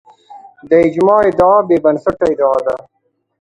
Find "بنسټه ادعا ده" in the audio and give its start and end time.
1.83-2.75